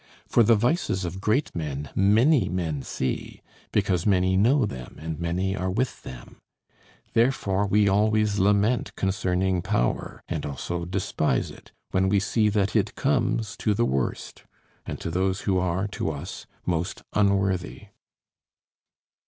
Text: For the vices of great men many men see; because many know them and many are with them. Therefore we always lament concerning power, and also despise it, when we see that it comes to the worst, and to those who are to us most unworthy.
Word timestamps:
For 0.25 0.41
the 0.41 0.55
vices 0.55 1.05
of 1.05 1.21
great 1.21 1.55
men 1.55 1.91
many 1.93 2.49
men 2.49 2.81
see; 2.81 3.43
because 3.71 4.03
many 4.07 4.35
know 4.35 4.65
them 4.65 4.95
and 4.99 5.19
many 5.19 5.55
are 5.55 5.69
with 5.69 6.01
them. 6.01 6.41
Therefore 7.13 7.67
we 7.67 7.87
always 7.87 8.39
lament 8.39 8.95
concerning 8.95 9.61
power, 9.61 10.23
and 10.27 10.43
also 10.43 10.85
despise 10.85 11.51
it, 11.51 11.71
when 11.91 12.09
we 12.09 12.19
see 12.19 12.49
that 12.49 12.75
it 12.75 12.95
comes 12.95 13.55
to 13.57 13.75
the 13.75 13.85
worst, 13.85 14.43
and 14.87 14.99
to 14.99 15.11
those 15.11 15.41
who 15.41 15.59
are 15.59 15.87
to 15.89 16.09
us 16.09 16.47
most 16.65 17.03
unworthy. 17.13 17.89